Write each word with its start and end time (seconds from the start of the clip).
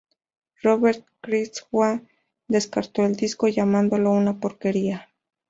Robert 0.63 1.05
Christgau 1.21 2.01
descartó 2.47 3.05
el 3.05 3.15
disco 3.15 3.47
llamándolo 3.49 4.09
"una 4.11 4.39
porquería". 4.39 5.07